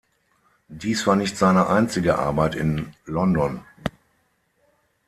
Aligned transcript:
Dies 0.67 1.05
war 1.05 1.15
nicht 1.15 1.37
seine 1.37 1.67
einzige 1.67 2.17
Arbeit 2.17 2.55
in 2.55 2.95
London. 3.05 3.63